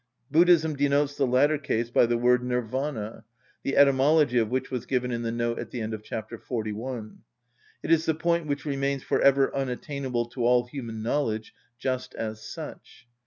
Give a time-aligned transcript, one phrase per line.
[0.31, 3.23] Buddhism denotes the latter case by the word Nirvana,
[3.61, 7.19] the etymology of which was given in the note at the end of chapter 41.
[7.83, 12.41] It is the point which remains for ever unattainable to all human knowledge, just as
[12.41, 13.05] such.